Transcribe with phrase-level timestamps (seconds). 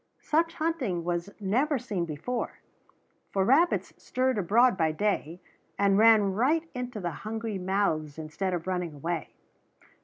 [0.23, 2.57] Such hunting was never seen before;
[3.29, 5.39] for rabbits stirred abroad by day,
[5.77, 9.29] and ran right into the hungry mouths instead of running away.